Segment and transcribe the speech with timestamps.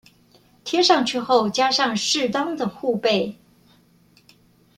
[0.65, 3.35] 貼上去後加上適當的護貝